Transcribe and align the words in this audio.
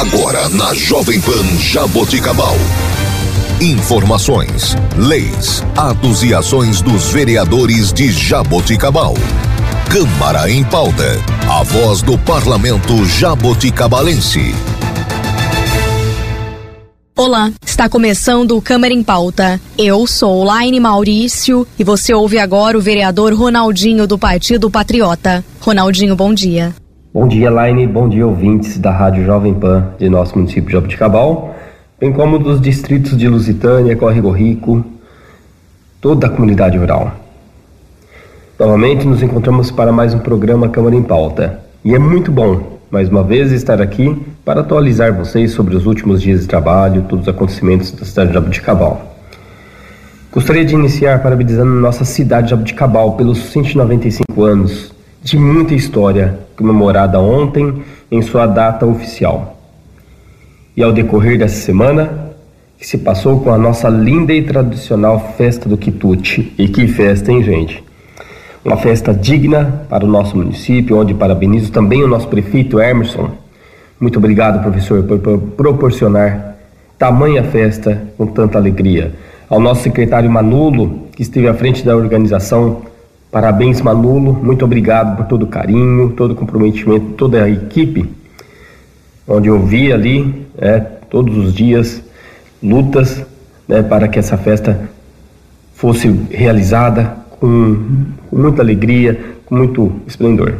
Agora 0.00 0.48
na 0.48 0.72
Jovem 0.72 1.20
Pan 1.20 1.44
Jaboticabal. 1.58 2.54
Informações, 3.60 4.74
leis, 4.96 5.62
atos 5.76 6.24
e 6.24 6.32
ações 6.32 6.80
dos 6.80 7.12
vereadores 7.12 7.92
de 7.92 8.10
Jaboticabal. 8.10 9.12
Câmara 9.90 10.50
em 10.50 10.64
pauta. 10.64 11.04
A 11.46 11.62
voz 11.64 12.00
do 12.00 12.16
parlamento 12.16 13.04
jaboticabalense. 13.04 14.54
Olá, 17.14 17.52
está 17.62 17.86
começando 17.86 18.56
o 18.56 18.62
Câmara 18.62 18.94
em 18.94 19.02
Pauta. 19.02 19.60
Eu 19.76 20.06
sou 20.06 20.42
Laine 20.44 20.80
Maurício 20.80 21.66
e 21.78 21.84
você 21.84 22.14
ouve 22.14 22.38
agora 22.38 22.78
o 22.78 22.80
vereador 22.80 23.34
Ronaldinho 23.34 24.06
do 24.06 24.16
Partido 24.16 24.70
Patriota. 24.70 25.44
Ronaldinho, 25.60 26.16
bom 26.16 26.32
dia. 26.32 26.74
Bom 27.12 27.26
dia, 27.26 27.50
Laine, 27.50 27.88
bom 27.88 28.08
dia, 28.08 28.24
ouvintes 28.24 28.78
da 28.78 28.92
Rádio 28.92 29.24
Jovem 29.24 29.52
Pan 29.52 29.94
de 29.98 30.08
nosso 30.08 30.38
município 30.38 30.66
de 30.66 30.74
Jabuticabal, 30.74 31.56
bem 31.98 32.12
como 32.12 32.38
dos 32.38 32.60
distritos 32.60 33.16
de 33.18 33.26
Lusitânia, 33.26 33.96
Córrego 33.96 34.30
Rico, 34.30 34.84
toda 36.00 36.28
a 36.28 36.30
comunidade 36.30 36.78
rural. 36.78 37.12
Novamente 38.56 39.08
nos 39.08 39.24
encontramos 39.24 39.72
para 39.72 39.90
mais 39.90 40.14
um 40.14 40.20
programa 40.20 40.68
Câmara 40.68 40.94
em 40.94 41.02
Pauta. 41.02 41.60
E 41.84 41.96
é 41.96 41.98
muito 41.98 42.30
bom 42.30 42.78
mais 42.88 43.08
uma 43.08 43.24
vez 43.24 43.50
estar 43.50 43.82
aqui 43.82 44.16
para 44.44 44.60
atualizar 44.60 45.12
vocês 45.12 45.50
sobre 45.50 45.74
os 45.74 45.86
últimos 45.86 46.22
dias 46.22 46.42
de 46.42 46.46
trabalho, 46.46 47.06
todos 47.08 47.26
os 47.26 47.34
acontecimentos 47.34 47.90
da 47.90 48.04
cidade 48.04 48.28
de 48.28 48.34
Jabuticabal. 48.34 49.16
Gostaria 50.30 50.64
de 50.64 50.76
iniciar 50.76 51.20
parabenizando 51.20 51.72
nossa 51.72 52.04
cidade 52.04 52.44
de 52.44 52.50
Jabuticabal 52.50 53.16
pelos 53.16 53.38
195 53.50 54.44
anos 54.44 54.99
de 55.22 55.38
muita 55.38 55.74
história 55.74 56.38
comemorada 56.56 57.20
ontem 57.20 57.82
em 58.10 58.22
sua 58.22 58.46
data 58.46 58.86
oficial. 58.86 59.58
E 60.76 60.82
ao 60.82 60.92
decorrer 60.92 61.38
dessa 61.38 61.60
semana, 61.60 62.30
que 62.78 62.86
se 62.86 62.96
passou 62.96 63.40
com 63.40 63.52
a 63.52 63.58
nossa 63.58 63.88
linda 63.90 64.32
e 64.32 64.42
tradicional 64.42 65.34
festa 65.36 65.68
do 65.68 65.76
Quitute. 65.76 66.54
E 66.56 66.66
que 66.66 66.88
festa, 66.88 67.30
hein, 67.30 67.42
gente? 67.42 67.84
Uma 68.64 68.78
festa 68.78 69.12
digna 69.12 69.84
para 69.88 70.04
o 70.04 70.08
nosso 70.08 70.36
município, 70.36 70.96
onde 70.96 71.12
parabenizo 71.12 71.70
também 71.70 72.02
o 72.02 72.08
nosso 72.08 72.28
prefeito 72.28 72.80
Emerson. 72.80 73.30
Muito 74.00 74.18
obrigado, 74.18 74.62
professor, 74.62 75.02
por, 75.02 75.18
por 75.18 75.38
proporcionar 75.38 76.56
tamanha 76.98 77.42
festa 77.44 78.02
com 78.16 78.26
tanta 78.26 78.56
alegria. 78.56 79.12
Ao 79.48 79.60
nosso 79.60 79.82
secretário 79.82 80.30
Manulo, 80.30 81.08
que 81.14 81.22
esteve 81.22 81.48
à 81.48 81.54
frente 81.54 81.84
da 81.84 81.94
organização, 81.94 82.82
parabéns 83.30 83.80
Manulo, 83.80 84.32
muito 84.32 84.64
obrigado 84.64 85.16
por 85.16 85.26
todo 85.26 85.44
o 85.44 85.46
carinho, 85.46 86.10
todo 86.10 86.32
o 86.32 86.34
comprometimento, 86.34 87.12
toda 87.12 87.44
a 87.44 87.48
equipe, 87.48 88.10
onde 89.26 89.48
eu 89.48 89.64
vi 89.64 89.92
ali, 89.92 90.46
é, 90.58 90.80
todos 90.80 91.36
os 91.36 91.54
dias, 91.54 92.02
lutas 92.62 93.24
né, 93.66 93.82
para 93.82 94.08
que 94.08 94.18
essa 94.18 94.36
festa 94.36 94.88
fosse 95.74 96.08
realizada 96.30 97.16
com, 97.38 98.06
com 98.28 98.36
muita 98.36 98.62
alegria, 98.62 99.18
com 99.46 99.54
muito 99.56 99.92
esplendor. 100.06 100.54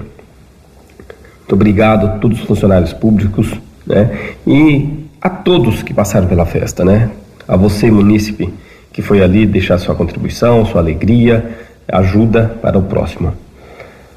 Muito 1.40 1.52
obrigado 1.52 2.06
a 2.06 2.10
todos 2.18 2.40
os 2.40 2.46
funcionários 2.46 2.92
públicos 2.92 3.52
né, 3.86 4.34
e 4.46 5.08
a 5.20 5.28
todos 5.28 5.82
que 5.82 5.92
passaram 5.92 6.26
pela 6.26 6.46
festa, 6.46 6.84
né? 6.84 7.10
A 7.46 7.56
você, 7.56 7.90
munícipe, 7.90 8.52
que 8.92 9.02
foi 9.02 9.22
ali 9.22 9.44
deixar 9.44 9.76
sua 9.78 9.94
contribuição, 9.94 10.64
sua 10.64 10.80
alegria, 10.80 11.58
ajuda 11.92 12.56
para 12.62 12.78
o 12.78 12.82
próximo. 12.82 13.32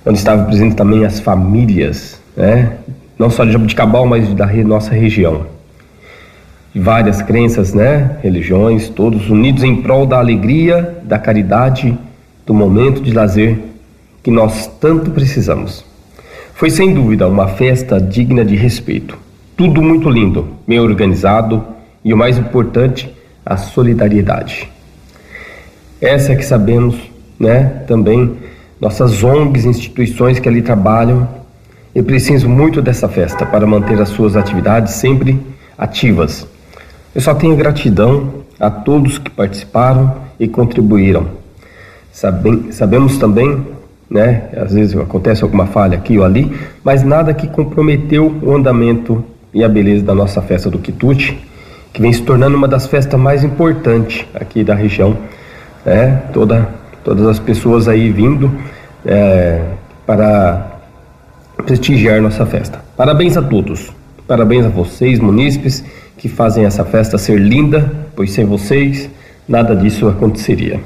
Onde 0.06 0.18
estavam 0.18 0.46
presentes 0.46 0.76
também 0.76 1.06
as 1.06 1.20
famílias, 1.20 2.20
né? 2.36 2.74
Não 3.18 3.30
só 3.30 3.46
de 3.46 3.52
Jabuticabal, 3.52 4.06
mas 4.06 4.34
da 4.34 4.46
nossa 4.66 4.94
região. 4.94 5.46
Várias 6.76 7.22
crenças, 7.22 7.74
né? 7.74 8.18
Religiões, 8.22 8.90
todos 8.90 9.30
unidos 9.30 9.64
em 9.64 9.82
prol 9.82 10.06
da 10.06 10.18
alegria, 10.18 10.98
da 11.04 11.20
caridade 11.20 11.98
do 12.46 12.54
momento 12.54 13.02
de 13.02 13.14
lazer 13.14 13.60
que 14.22 14.32
nós 14.32 14.68
tanto 14.80 15.12
precisamos. 15.12 15.86
Foi 16.56 16.70
sem 16.70 16.94
dúvida 16.94 17.28
uma 17.28 17.48
festa 17.48 18.00
digna 18.00 18.44
de 18.44 18.56
respeito. 18.56 19.18
Tudo 19.56 19.82
muito 19.82 20.10
lindo, 20.10 20.48
bem 20.68 20.80
organizado 20.80 21.64
e 22.04 22.14
o 22.14 22.18
mais 22.18 22.38
importante, 22.38 23.14
a 23.46 23.58
solidariedade. 23.58 24.70
Essa 26.02 26.34
é 26.34 26.36
que 26.36 26.46
sabemos, 26.46 26.96
né, 27.40 27.84
também 27.88 28.38
nossas 28.80 29.24
ONGs, 29.24 29.66
instituições 29.66 30.40
que 30.40 30.50
ali 30.50 30.62
trabalham, 30.62 31.28
e 31.96 32.02
preciso 32.02 32.50
muito 32.50 32.82
dessa 32.82 33.08
festa 33.08 33.46
para 33.46 33.68
manter 33.68 34.02
as 34.02 34.10
suas 34.10 34.36
atividades 34.36 34.94
sempre 34.94 35.40
ativas. 35.78 36.48
Eu 37.14 37.22
só 37.22 37.34
tenho 37.36 37.56
gratidão 37.56 38.44
a 38.60 38.70
todos 38.70 39.20
que 39.20 39.30
participaram 39.30 40.16
e 40.40 40.48
contribuíram 40.48 41.44
Sabe, 42.14 42.72
sabemos 42.72 43.18
também, 43.18 43.66
né, 44.08 44.44
às 44.56 44.72
vezes 44.72 44.96
acontece 44.96 45.44
alguma 45.44 45.66
falha 45.66 45.98
aqui 45.98 46.20
ou 46.20 46.24
ali, 46.24 46.56
mas 46.84 47.02
nada 47.02 47.34
que 47.34 47.48
comprometeu 47.48 48.36
o 48.44 48.56
andamento 48.56 49.26
e 49.52 49.64
a 49.64 49.68
beleza 49.68 50.06
da 50.06 50.14
nossa 50.14 50.40
festa 50.40 50.70
do 50.70 50.78
Quitute, 50.78 51.44
que 51.92 52.00
vem 52.00 52.14
se 52.14 52.22
tornando 52.22 52.56
uma 52.56 52.68
das 52.68 52.86
festas 52.86 53.20
mais 53.20 53.44
importantes 53.44 54.28
aqui 54.32 54.64
da 54.64 54.76
região. 54.76 55.18
Né? 55.84 56.22
Toda, 56.32 56.70
todas 57.04 57.26
as 57.28 57.40
pessoas 57.40 57.88
aí 57.88 58.12
vindo 58.12 58.52
é, 59.06 59.62
para 60.06 60.80
prestigiar 61.66 62.22
nossa 62.22 62.46
festa. 62.46 62.84
Parabéns 62.96 63.38
a 63.38 63.42
todos. 63.42 63.92
Parabéns 64.28 64.66
a 64.66 64.70
vocês, 64.70 65.20
munícipes, 65.20 65.84
que 66.18 66.30
fazem 66.30 66.66
essa 66.66 66.86
festa 66.86 67.18
ser 67.18 67.38
linda, 67.38 67.92
pois 68.16 68.32
sem 68.32 68.46
vocês 68.46 69.10
nada 69.48 69.76
disso 69.76 70.08
aconteceria. 70.08 70.80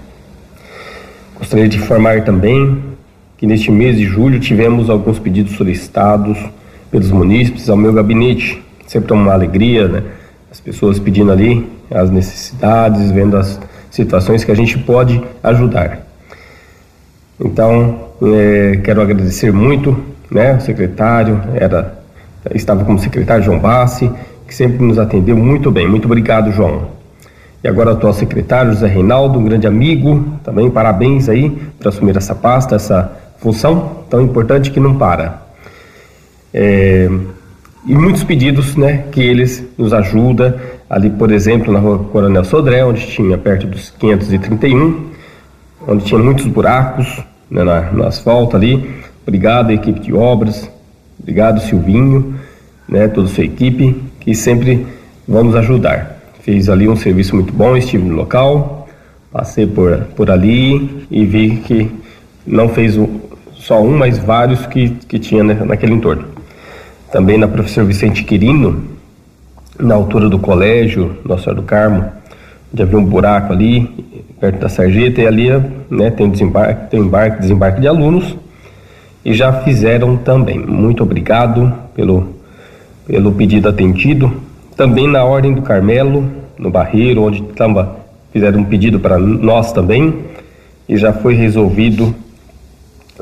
Gostaria 1.38 1.68
de 1.68 1.78
informar 1.78 2.24
também 2.24 2.82
que 3.38 3.46
neste 3.46 3.70
mês 3.70 3.98
de 3.98 4.06
julho 4.06 4.40
tivemos 4.40 4.90
alguns 4.90 5.20
pedidos 5.20 5.56
solicitados 5.56 6.38
pelos 6.90 7.12
munícipes 7.12 7.70
ao 7.70 7.78
meu 7.78 7.94
gabinete. 7.94 8.64
Sempre 8.88 9.14
uma 9.14 9.34
alegria, 9.34 9.88
né? 9.88 10.04
As 10.50 10.60
pessoas 10.60 10.98
pedindo 10.98 11.32
ali 11.32 11.68
as 11.92 12.10
necessidades, 12.10 13.12
vendo 13.12 13.38
as 13.38 13.60
situações 13.92 14.44
que 14.44 14.52
a 14.52 14.56
gente 14.56 14.78
pode 14.80 15.22
ajudar. 15.44 16.07
Então, 17.40 18.10
é, 18.24 18.78
quero 18.84 19.02
agradecer 19.02 19.52
muito, 19.52 19.96
né? 20.32 20.56
O 20.56 20.62
secretário 20.62 21.42
era 21.54 21.98
estava 22.54 22.84
como 22.86 22.98
secretário 23.00 23.44
João 23.44 23.60
Bassi, 23.60 24.10
que 24.48 24.56
sempre 24.56 24.84
nos 24.84 24.98
atendeu 24.98 25.36
muito 25.36 25.70
bem. 25.70 25.88
Muito 25.88 26.06
obrigado, 26.06 26.52
João. 26.52 26.90
E 27.64 27.68
agora 27.68 27.92
o 27.92 27.94
atual 27.94 28.14
secretário, 28.14 28.72
José 28.72 28.88
Reinaldo, 28.88 29.40
um 29.40 29.44
grande 29.44 29.68
amigo, 29.68 30.26
também 30.44 30.70
parabéns 30.70 31.28
aí 31.28 31.50
por 31.78 31.88
assumir 31.88 32.16
essa 32.16 32.36
pasta, 32.36 32.76
essa 32.76 33.12
função 33.40 34.04
tão 34.10 34.22
importante 34.22 34.72
que 34.72 34.80
não 34.80 34.96
para. 34.96 35.42
É, 36.54 37.10
e 37.86 37.96
muitos 37.96 38.24
pedidos 38.24 38.76
né, 38.76 39.06
que 39.12 39.22
eles 39.22 39.64
nos 39.78 39.94
ajudam, 39.94 40.54
ali 40.90 41.10
por 41.10 41.32
exemplo 41.32 41.72
na 41.74 41.80
rua 41.80 42.00
Coronel 42.12 42.44
Sodré, 42.44 42.86
onde 42.86 43.06
tinha 43.08 43.38
perto 43.38 43.68
dos 43.68 43.90
531, 43.90 45.08
onde 45.88 46.06
tinha 46.06 46.20
muitos 46.20 46.46
buracos 46.46 47.24
né, 47.50 47.64
na, 47.64 47.92
no 47.92 48.06
asfalto 48.06 48.56
ali. 48.56 49.02
Obrigado, 49.26 49.72
equipe 49.72 50.00
de 50.00 50.14
obras, 50.14 50.70
obrigado 51.20 51.62
Silvinho, 51.62 52.36
né, 52.88 53.08
toda 53.08 53.28
a 53.28 53.32
sua 53.32 53.44
equipe, 53.44 54.02
que 54.20 54.34
sempre 54.34 54.88
vamos 55.28 55.56
ajudar 55.56 56.18
fez 56.48 56.70
ali 56.70 56.88
um 56.88 56.96
serviço 56.96 57.36
muito 57.36 57.52
bom, 57.52 57.76
estive 57.76 58.06
no 58.06 58.16
local, 58.16 58.88
passei 59.34 59.68
por, 59.68 59.98
por 60.16 60.32
ali 60.32 61.06
e 61.12 61.26
vi 61.26 61.58
que 61.58 61.92
não 62.46 62.70
fez 62.70 62.98
só 63.56 63.84
um, 63.84 63.98
mas 63.98 64.18
vários 64.18 64.66
que, 64.66 64.92
que 64.92 65.20
tinha 65.20 65.44
naquele 65.44 65.92
entorno. 65.92 66.24
Também 67.12 67.38
na 67.38 67.50
professor 67.50 67.84
Vicente 67.84 68.24
Quirino, 68.24 68.82
na 69.78 69.96
altura 69.96 70.30
do 70.30 70.40
colégio 70.40 71.18
Nossa 71.26 71.44
Senhora 71.44 71.62
do 71.62 71.68
Carmo, 71.68 72.06
já 72.74 72.84
havia 72.84 72.98
um 72.98 73.06
buraco 73.06 73.54
ali, 73.54 73.90
perto 74.40 74.60
da 74.60 74.70
sarjeta, 74.70 75.22
e 75.22 75.28
ali 75.28 75.50
né, 75.90 76.12
tem, 76.12 76.30
desembarque, 76.30 76.92
tem 76.92 77.00
embarque, 77.00 77.42
desembarque 77.42 77.82
de 77.82 77.88
alunos, 77.88 78.36
e 79.24 79.34
já 79.34 79.52
fizeram 79.62 80.18
também. 80.18 80.60
Muito 80.60 81.04
obrigado 81.04 81.74
pelo, 81.96 82.36
pelo 83.06 83.32
pedido 83.32 83.68
atendido. 83.68 84.32
Também 84.76 85.08
na 85.08 85.24
Ordem 85.24 85.54
do 85.54 85.62
Carmelo, 85.62 86.30
no 86.58 86.70
Barreiro, 86.70 87.24
onde 87.24 87.42
tamba, 87.42 87.98
fizeram 88.32 88.60
um 88.60 88.66
pedido 88.66 89.00
para 89.00 89.18
nós 89.18 89.72
também, 89.72 90.14
e 90.88 90.98
já 90.98 91.12
foi 91.12 91.36
resolvido 91.36 92.14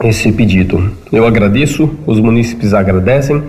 esse 0.04 0.32
pedido. 0.32 0.92
Eu 1.12 1.26
agradeço, 1.26 1.90
os 2.06 2.20
munícipes 2.20 2.74
agradecem 2.74 3.42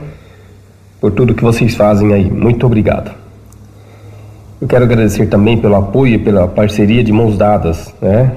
por 1.01 1.11
tudo 1.11 1.35
que 1.35 1.43
vocês 1.43 1.75
fazem 1.75 2.13
aí. 2.13 2.31
Muito 2.31 2.65
obrigado. 2.65 3.26
Eu 4.59 4.67
quero 4.67 4.85
agradecer 4.85 5.27
também 5.27 5.59
pelo 5.59 5.75
apoio 5.75 6.15
e 6.15 6.19
pela 6.19 6.49
parceria 6.49 7.05
de 7.05 7.13
mãos 7.13 7.37
dadas, 7.37 7.95
né? 8.01 8.33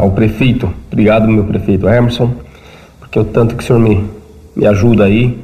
ao 0.00 0.10
prefeito. 0.12 0.72
Obrigado, 0.90 1.28
meu 1.28 1.44
prefeito 1.44 1.86
Emerson, 1.86 2.32
porque 2.98 3.18
o 3.18 3.24
tanto 3.24 3.54
que 3.54 3.62
o 3.62 3.66
senhor 3.66 3.78
me, 3.78 4.02
me 4.56 4.66
ajuda 4.66 5.04
aí 5.04 5.38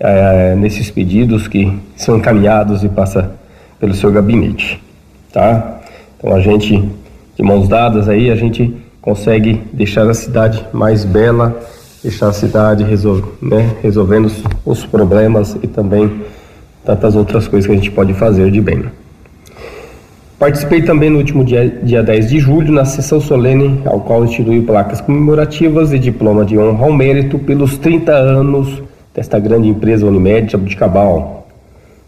é, 0.00 0.54
nesses 0.54 0.90
pedidos 0.90 1.46
que 1.46 1.78
são 1.94 2.16
encaminhados 2.16 2.82
e 2.82 2.88
passa 2.88 3.32
pelo 3.78 3.92
seu 3.92 4.10
gabinete, 4.10 4.82
tá? 5.30 5.80
Então 6.16 6.34
a 6.34 6.40
gente, 6.40 6.88
de 7.36 7.42
mãos 7.42 7.68
dadas 7.68 8.08
aí, 8.08 8.30
a 8.30 8.34
gente 8.34 8.74
consegue 9.02 9.60
deixar 9.74 10.08
a 10.08 10.14
cidade 10.14 10.64
mais 10.72 11.04
bela, 11.04 11.60
deixar 12.02 12.28
a 12.28 12.32
cidade 12.32 12.82
resol 12.82 13.22
né, 13.42 13.76
resolvendo 13.82 14.32
os 14.64 14.86
problemas 14.86 15.54
e 15.62 15.66
também 15.66 16.22
tantas 16.82 17.14
outras 17.14 17.46
coisas 17.46 17.66
que 17.66 17.72
a 17.72 17.76
gente 17.76 17.90
pode 17.90 18.14
fazer 18.14 18.50
de 18.50 18.60
bem. 18.60 19.01
Participei 20.42 20.82
também 20.82 21.08
no 21.08 21.18
último 21.18 21.44
dia, 21.44 21.68
dia 21.84 22.02
10 22.02 22.30
de 22.30 22.40
julho 22.40 22.72
na 22.72 22.84
sessão 22.84 23.20
solene, 23.20 23.80
ao 23.84 24.00
qual 24.00 24.24
instituiu 24.24 24.64
placas 24.64 25.00
comemorativas 25.00 25.92
e 25.92 26.00
diploma 26.00 26.44
de 26.44 26.58
honra 26.58 26.84
ao 26.84 26.92
mérito 26.92 27.38
pelos 27.38 27.78
30 27.78 28.12
anos 28.12 28.82
desta 29.14 29.38
grande 29.38 29.68
empresa 29.68 30.04
Unimed 30.04 30.50
Jabuticabal. 30.50 31.46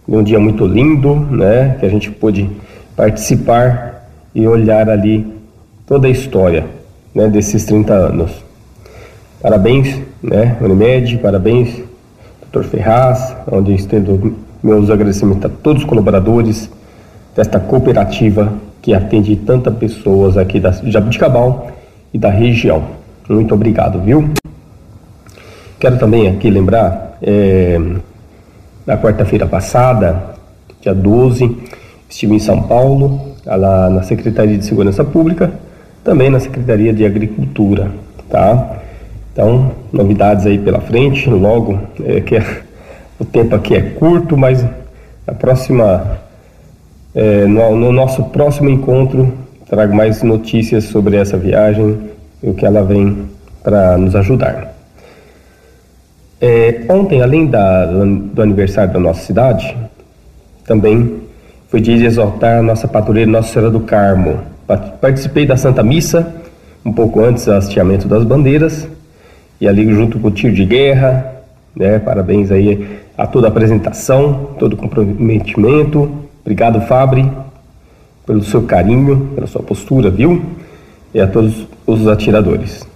Um 0.08 0.20
dia 0.20 0.40
muito 0.40 0.66
lindo, 0.66 1.14
né, 1.14 1.76
que 1.78 1.86
a 1.86 1.88
gente 1.88 2.10
pôde 2.10 2.50
participar 2.96 4.04
e 4.34 4.48
olhar 4.48 4.90
ali 4.90 5.24
toda 5.86 6.08
a 6.08 6.10
história, 6.10 6.64
né, 7.14 7.28
desses 7.28 7.64
30 7.64 7.94
anos. 7.94 8.32
Parabéns, 9.40 9.96
né, 10.20 10.56
Unimed, 10.60 11.18
parabéns, 11.18 11.80
Dr. 12.50 12.64
Ferraz, 12.64 13.32
onde 13.48 13.72
estendo 13.74 14.34
meus 14.60 14.90
agradecimentos 14.90 15.44
a 15.44 15.48
todos 15.48 15.84
os 15.84 15.88
colaboradores 15.88 16.68
desta 17.34 17.58
cooperativa 17.58 18.52
que 18.80 18.94
atende 18.94 19.34
tantas 19.36 19.74
pessoas 19.76 20.36
aqui 20.36 20.60
da 20.60 20.70
Jabuticabal 20.70 21.68
e 22.12 22.18
da 22.18 22.30
região. 22.30 22.84
Muito 23.28 23.54
obrigado, 23.54 24.00
viu? 24.00 24.30
Quero 25.78 25.98
também 25.98 26.28
aqui 26.28 26.50
lembrar, 26.50 27.18
é, 27.22 27.78
na 28.86 28.96
quarta-feira 28.96 29.46
passada, 29.46 30.34
dia 30.80 30.94
12, 30.94 31.56
estive 32.08 32.34
em 32.34 32.38
São 32.38 32.62
Paulo, 32.62 33.34
lá 33.44 33.90
na 33.90 34.02
Secretaria 34.02 34.56
de 34.56 34.64
Segurança 34.64 35.04
Pública, 35.04 35.52
também 36.02 36.30
na 36.30 36.38
Secretaria 36.38 36.92
de 36.92 37.04
Agricultura, 37.04 37.90
tá? 38.28 38.78
Então, 39.32 39.72
novidades 39.92 40.46
aí 40.46 40.58
pela 40.58 40.80
frente, 40.80 41.28
logo, 41.28 41.80
é, 42.04 42.20
que 42.20 42.36
é, 42.36 42.62
o 43.18 43.24
tempo 43.24 43.54
aqui 43.56 43.74
é 43.74 43.80
curto, 43.80 44.36
mas 44.36 44.64
a 45.26 45.32
próxima, 45.32 46.18
é, 47.14 47.46
no, 47.46 47.76
no, 47.76 47.92
nosso 47.92 48.24
próximo 48.24 48.68
encontro, 48.68 49.32
trago 49.68 49.94
mais 49.94 50.22
notícias 50.22 50.84
sobre 50.84 51.16
essa 51.16 51.36
viagem 51.36 51.98
e 52.42 52.50
o 52.50 52.54
que 52.54 52.66
ela 52.66 52.82
vem 52.82 53.28
para 53.62 53.96
nos 53.96 54.16
ajudar. 54.16 54.74
É, 56.40 56.82
ontem, 56.88 57.22
além 57.22 57.46
da, 57.46 57.86
do 57.86 58.42
aniversário 58.42 58.92
da 58.92 59.00
nossa 59.00 59.22
cidade, 59.22 59.76
também 60.66 61.20
foi 61.68 61.80
dia 61.80 61.96
de 61.96 62.04
exaltar 62.04 62.58
a 62.58 62.62
nossa 62.62 62.86
padroeira 62.86 63.30
Nossa 63.30 63.52
Senhora 63.52 63.70
do 63.70 63.80
Carmo. 63.80 64.40
Participei 65.00 65.46
da 65.46 65.56
Santa 65.56 65.82
Missa, 65.82 66.34
um 66.84 66.92
pouco 66.92 67.20
antes 67.20 67.44
do 67.46 67.52
hasteamento 67.52 68.06
das 68.06 68.24
bandeiras, 68.24 68.86
e 69.60 69.68
ali 69.68 69.90
junto 69.92 70.18
com 70.18 70.28
o 70.28 70.30
tiro 70.30 70.54
de 70.54 70.64
guerra, 70.64 71.32
né? 71.74 71.98
Parabéns 71.98 72.50
aí 72.50 72.86
a 73.16 73.26
toda 73.26 73.46
a 73.46 73.50
apresentação, 73.50 74.50
todo 74.58 74.74
o 74.74 74.76
comprometimento. 74.76 76.10
Obrigado, 76.44 76.78
Fabre, 76.82 77.26
pelo 78.26 78.44
seu 78.44 78.64
carinho, 78.64 79.30
pela 79.34 79.46
sua 79.46 79.62
postura, 79.62 80.10
viu? 80.10 80.44
E 81.14 81.18
a 81.18 81.26
todos 81.26 81.66
os 81.86 82.06
atiradores. 82.06 82.86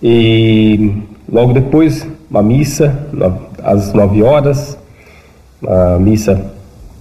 E 0.00 1.02
logo 1.28 1.52
depois, 1.52 2.06
uma 2.30 2.40
missa 2.40 2.96
às 3.60 3.92
nove 3.92 4.22
horas, 4.22 4.78
uma 5.60 5.98
missa 5.98 6.40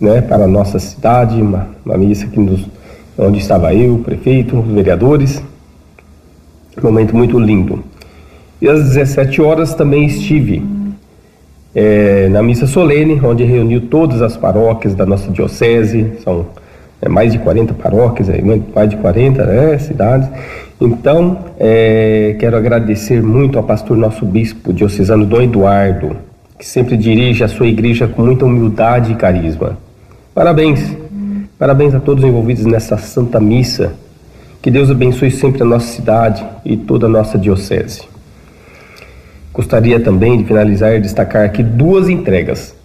né, 0.02 0.22
para 0.22 0.46
a 0.46 0.48
nossa 0.48 0.80
cidade, 0.80 1.40
uma, 1.40 1.68
uma 1.86 1.98
missa 2.00 2.26
que 2.26 2.40
nos, 2.40 2.66
onde 3.16 3.38
estava 3.38 3.76
eu, 3.76 3.94
o 3.94 4.00
prefeito, 4.00 4.60
os 4.60 4.66
vereadores. 4.66 5.44
Um 6.80 6.88
momento 6.88 7.16
muito 7.16 7.40
lindo. 7.40 7.84
E 8.60 8.68
às 8.68 8.86
17 8.86 9.40
horas 9.40 9.76
também 9.76 10.08
estive 10.08 10.77
é, 11.80 12.28
na 12.30 12.42
missa 12.42 12.66
solene, 12.66 13.22
onde 13.24 13.44
reuniu 13.44 13.82
todas 13.82 14.24
as 14.24 14.36
paróquias 14.36 14.96
da 14.96 15.06
nossa 15.06 15.30
diocese, 15.30 16.14
são 16.24 16.48
é, 17.00 17.08
mais 17.08 17.32
de 17.32 17.38
40 17.38 17.76
paróquias, 17.76 18.30
é, 18.30 18.42
mais 18.42 18.90
de 18.90 18.98
40 18.98 19.46
né, 19.46 19.78
cidades. 19.78 20.28
Então, 20.82 21.38
é, 21.60 22.36
quero 22.40 22.58
agradecer 22.58 23.22
muito 23.22 23.60
ao 23.60 23.64
pastor 23.64 23.96
nosso 23.96 24.26
bispo 24.26 24.74
diocesano 24.74 25.24
Dom 25.24 25.44
Eduardo, 25.44 26.18
que 26.58 26.66
sempre 26.66 26.98
dirige 26.98 27.44
a 27.44 27.48
sua 27.48 27.68
igreja 27.68 28.08
com 28.08 28.24
muita 28.24 28.44
humildade 28.44 29.12
e 29.12 29.16
carisma. 29.16 29.78
Parabéns, 30.34 30.98
parabéns 31.60 31.94
a 31.94 32.00
todos 32.00 32.24
envolvidos 32.24 32.66
nessa 32.66 32.98
santa 32.98 33.40
missa. 33.40 33.94
Que 34.64 34.72
Deus 34.72 34.90
abençoe 34.90 35.30
sempre 35.30 35.62
a 35.62 35.66
nossa 35.66 35.86
cidade 35.86 36.44
e 36.66 36.76
toda 36.76 37.06
a 37.06 37.10
nossa 37.10 37.38
diocese. 37.38 38.17
Gostaria 39.58 40.00
também 40.00 40.38
de 40.38 40.44
finalizar 40.44 40.94
e 40.94 41.02
destacar 41.02 41.44
aqui 41.44 41.64
duas 41.64 42.08
entregas. 42.08 42.76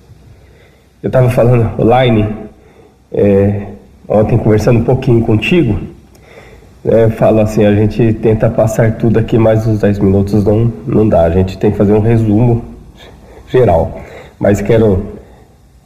Eu 1.02 1.08
estava 1.08 1.28
falando 1.28 1.70
online, 1.78 2.26
é, 3.12 3.66
ontem 4.08 4.38
conversando 4.38 4.78
um 4.78 4.82
pouquinho 4.82 5.20
contigo, 5.20 5.78
né, 6.82 7.10
falo 7.10 7.42
assim, 7.42 7.66
a 7.66 7.74
gente 7.74 8.14
tenta 8.14 8.48
passar 8.48 8.92
tudo 8.92 9.18
aqui, 9.18 9.36
mais 9.36 9.66
uns 9.66 9.80
10 9.80 9.98
minutos 9.98 10.42
não, 10.46 10.72
não 10.86 11.06
dá, 11.06 11.24
a 11.24 11.30
gente 11.30 11.58
tem 11.58 11.70
que 11.70 11.76
fazer 11.76 11.92
um 11.92 12.00
resumo 12.00 12.64
geral. 13.48 14.00
Mas 14.38 14.62
quero, 14.62 15.18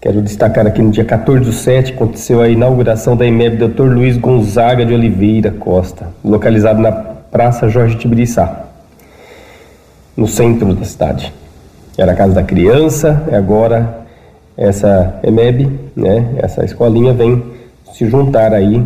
quero 0.00 0.22
destacar 0.22 0.68
aqui 0.68 0.80
no 0.80 0.92
dia 0.92 1.04
14 1.04 1.42
do 1.42 1.52
7, 1.52 1.94
aconteceu 1.94 2.40
a 2.40 2.48
inauguração 2.48 3.16
da 3.16 3.26
IMEB 3.26 3.56
Dr. 3.56 3.86
Luiz 3.86 4.16
Gonzaga 4.16 4.86
de 4.86 4.94
Oliveira 4.94 5.50
Costa, 5.50 6.10
localizado 6.24 6.80
na 6.80 6.92
Praça 6.92 7.68
Jorge 7.68 7.96
Tibiriçá 7.96 8.65
no 10.16 10.26
centro 10.26 10.74
da 10.74 10.84
cidade. 10.84 11.32
Era 11.98 12.12
a 12.12 12.14
casa 12.14 12.34
da 12.34 12.42
criança, 12.42 13.24
e 13.30 13.34
agora 13.34 14.06
essa 14.56 15.20
EMEB, 15.22 15.70
né, 15.94 16.34
essa 16.38 16.64
escolinha 16.64 17.12
vem 17.12 17.42
se 17.92 18.08
juntar 18.08 18.54
aí 18.54 18.82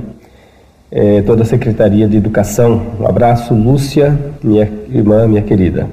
é, 0.91 1.23
toda 1.23 1.43
a 1.43 1.47
Secretaria 1.47 2.09
de 2.09 2.17
Educação. 2.17 2.83
Um 2.99 3.07
abraço, 3.07 3.55
Lúcia, 3.55 4.19
minha 4.43 4.71
irmã, 4.89 5.27
minha 5.29 5.43
querida. 5.43 5.89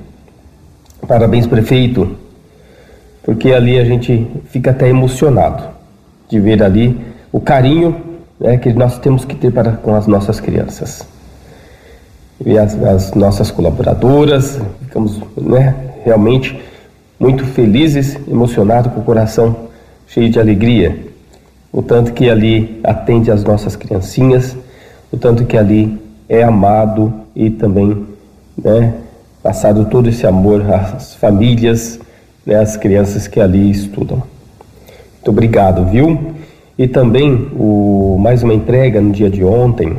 Parabéns, 1.07 1.45
prefeito, 1.45 2.15
porque 3.23 3.53
ali 3.53 3.77
a 3.79 3.85
gente 3.85 4.27
fica 4.49 4.71
até 4.71 4.89
emocionado 4.89 5.63
de 6.27 6.39
ver 6.39 6.63
ali 6.63 6.99
o 7.31 7.39
carinho 7.39 7.95
né, 8.39 8.57
que 8.57 8.73
nós 8.73 8.97
temos 8.99 9.23
que 9.23 9.35
ter 9.35 9.51
para 9.51 9.73
com 9.73 9.95
as 9.95 10.07
nossas 10.07 10.39
crianças 10.39 11.16
e 12.45 12.57
as, 12.57 12.81
as 12.83 13.13
nossas 13.13 13.51
colaboradoras, 13.51 14.59
ficamos 14.81 15.19
né, 15.35 15.75
realmente 16.03 16.59
muito 17.19 17.45
felizes, 17.45 18.17
emocionados, 18.27 18.93
com 18.93 18.99
o 18.99 19.03
coração 19.03 19.55
cheio 20.07 20.29
de 20.29 20.39
alegria. 20.39 20.97
O 21.71 21.81
tanto 21.81 22.13
que 22.13 22.29
ali 22.29 22.79
atende 22.83 23.31
as 23.31 23.43
nossas 23.43 23.75
criancinhas, 23.75 24.55
o 25.11 25.17
tanto 25.17 25.45
que 25.45 25.57
ali 25.57 25.97
é 26.29 26.43
amado 26.43 27.13
e 27.35 27.49
também 27.49 28.05
né, 28.57 28.93
passado 29.41 29.85
todo 29.85 30.09
esse 30.09 30.25
amor 30.25 30.61
às 30.71 31.15
famílias, 31.15 31.99
né, 32.45 32.55
às 32.55 32.77
crianças 32.77 33.27
que 33.27 33.39
ali 33.39 33.69
estudam. 33.69 34.23
Muito 35.15 35.29
obrigado, 35.29 35.85
viu? 35.85 36.33
E 36.77 36.87
também 36.87 37.49
o, 37.53 38.17
mais 38.19 38.43
uma 38.43 38.53
entrega 38.53 39.01
no 39.01 39.11
dia 39.11 39.29
de 39.29 39.43
ontem, 39.43 39.97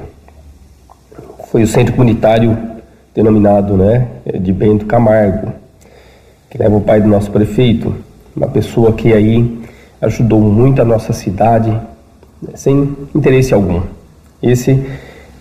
foi 1.51 1.63
o 1.63 1.67
centro 1.67 1.95
comunitário 1.95 2.57
denominado 3.15 3.77
né, 3.77 4.07
de 4.41 4.53
Bento 4.53 4.85
Camargo, 4.85 5.53
que 6.51 6.59
leva 6.59 6.77
o 6.77 6.81
pai 6.81 7.01
do 7.01 7.09
nosso 7.09 7.31
prefeito, 7.31 7.95
uma 8.37 8.49
pessoa 8.49 8.93
que 8.93 9.13
aí 9.13 9.59
ajudou 10.01 10.41
muito 10.41 10.83
a 10.83 10.85
nossa 10.85 11.13
cidade, 11.13 11.71
né, 11.71 12.51
sem 12.55 12.95
interesse 13.15 13.55
algum. 13.55 13.81
Esse, 14.43 14.87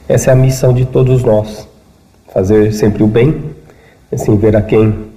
essa 0.08 0.32
é 0.32 0.34
a 0.34 0.36
missão 0.36 0.74
de 0.74 0.86
todos 0.86 1.24
nós, 1.24 1.68
fazer 2.34 2.72
sempre 2.72 3.04
o 3.04 3.08
bem, 3.08 3.44
assim, 4.12 4.38
ver 4.38 4.56
a 4.56 4.62
quem. 4.62 5.08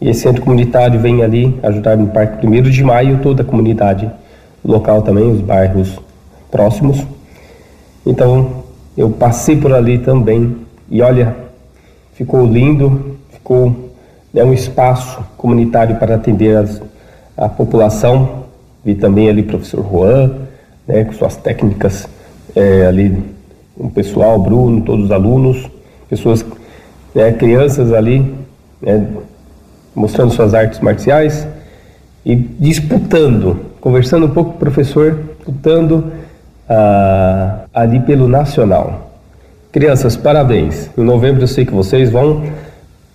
E 0.00 0.08
esse 0.08 0.20
centro 0.20 0.42
comunitário 0.42 0.98
vem 0.98 1.22
ali 1.22 1.58
ajudar 1.62 1.96
no 1.98 2.08
Parque 2.08 2.46
1 2.46 2.62
de 2.62 2.82
Maio, 2.82 3.20
toda 3.22 3.42
a 3.42 3.46
comunidade 3.46 4.10
local 4.64 5.02
também, 5.02 5.30
os 5.30 5.42
bairros 5.42 6.00
próximos. 6.50 7.06
Então, 8.06 8.63
eu 8.96 9.10
passei 9.10 9.56
por 9.56 9.72
ali 9.72 9.98
também 9.98 10.56
e 10.88 11.02
olha, 11.02 11.36
ficou 12.12 12.46
lindo, 12.46 13.16
ficou 13.32 13.90
né, 14.32 14.44
um 14.44 14.52
espaço 14.52 15.24
comunitário 15.36 15.96
para 15.96 16.14
atender 16.14 16.56
as, 16.56 16.80
a 17.36 17.48
população. 17.48 18.44
Vi 18.84 18.94
também 18.94 19.28
ali 19.28 19.42
o 19.42 19.46
professor 19.46 19.84
Juan, 19.90 20.32
né, 20.86 21.04
com 21.04 21.12
suas 21.12 21.36
técnicas 21.36 22.08
é, 22.54 22.86
ali, 22.86 23.22
o 23.76 23.90
pessoal, 23.90 24.38
Bruno, 24.38 24.82
todos 24.82 25.06
os 25.06 25.10
alunos, 25.10 25.68
pessoas, 26.08 26.44
né, 27.14 27.32
crianças 27.32 27.92
ali, 27.92 28.34
né, 28.80 29.06
mostrando 29.94 30.32
suas 30.32 30.54
artes 30.54 30.80
marciais 30.80 31.46
e 32.24 32.36
disputando, 32.36 33.58
conversando 33.80 34.26
um 34.26 34.30
pouco 34.30 34.50
com 34.50 34.56
o 34.56 34.60
professor, 34.60 35.18
disputando 35.36 36.12
ah, 36.68 37.60
ali 37.72 38.00
pelo 38.00 38.28
Nacional. 38.28 39.10
Crianças, 39.72 40.16
parabéns. 40.16 40.88
Em 40.96 41.02
novembro 41.02 41.42
eu 41.42 41.48
sei 41.48 41.64
que 41.64 41.74
vocês 41.74 42.10
vão 42.10 42.44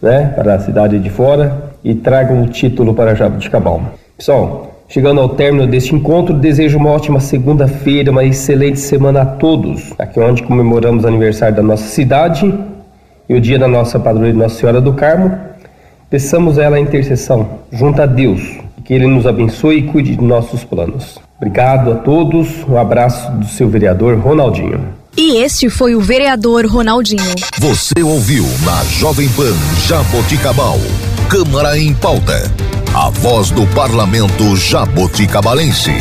né, 0.02 0.34
para 0.36 0.56
a 0.56 0.60
cidade 0.60 1.00
de 1.00 1.10
fora 1.10 1.72
e 1.84 1.96
tragam 1.96 2.42
o 2.44 2.48
título 2.48 2.94
para 2.94 3.16
Jabuticabal. 3.16 3.82
Pessoal, 4.18 4.84
chegando 4.88 5.22
ao 5.22 5.30
término 5.30 5.66
deste 5.66 5.96
encontro, 5.96 6.34
desejo 6.34 6.78
uma 6.78 6.90
ótima 6.90 7.20
segunda-feira, 7.20 8.12
uma 8.12 8.24
excelente 8.24 8.80
semana 8.80 9.22
a 9.22 9.26
todos. 9.26 9.94
Aqui 9.98 10.20
onde 10.20 10.44
comemoramos 10.44 11.04
o 11.04 11.08
aniversário 11.08 11.56
da 11.56 11.64
nossa 11.64 11.86
cidade 11.86 12.54
e 13.28 13.34
o 13.34 13.40
dia 13.40 13.58
da 13.58 13.68
nossa 13.68 14.00
padroeira 14.00 14.38
Nossa 14.38 14.60
Senhora 14.60 14.82
do 14.82 14.94
Carmo. 14.94 15.38
Peçamos 16.10 16.58
ela 16.58 16.78
a 16.78 16.80
intercessão 16.80 17.48
junto 17.72 18.02
a 18.02 18.06
Deus, 18.06 18.60
que 18.90 18.96
Ele 18.96 19.06
nos 19.06 19.28
abençoe 19.28 19.78
e 19.78 19.84
cuide 19.84 20.16
de 20.16 20.24
nossos 20.24 20.64
planos. 20.64 21.20
Obrigado 21.38 21.92
a 21.92 21.96
todos, 21.98 22.48
um 22.68 22.76
abraço 22.76 23.32
do 23.34 23.46
seu 23.46 23.70
vereador 23.70 24.18
Ronaldinho. 24.18 24.84
E 25.16 25.38
este 25.38 25.70
foi 25.70 25.94
o 25.94 26.02
vereador 26.02 26.66
Ronaldinho. 26.66 27.36
Você 27.60 28.02
ouviu 28.02 28.44
na 28.66 28.84
Jovem 28.86 29.30
Pan 29.30 29.54
Jaboticabal. 29.86 30.80
Câmara 31.30 31.78
em 31.78 31.94
pauta. 31.94 32.52
A 32.96 33.12
voz 33.12 33.52
do 33.52 33.68
parlamento 33.76 34.56
jaboticabalense. 34.56 35.94